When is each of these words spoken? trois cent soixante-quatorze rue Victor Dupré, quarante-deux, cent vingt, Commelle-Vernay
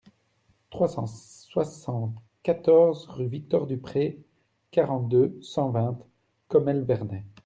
trois 0.71 0.87
cent 0.87 1.05
soixante-quatorze 1.05 3.05
rue 3.05 3.27
Victor 3.27 3.67
Dupré, 3.67 4.17
quarante-deux, 4.71 5.37
cent 5.43 5.69
vingt, 5.69 5.99
Commelle-Vernay 6.47 7.23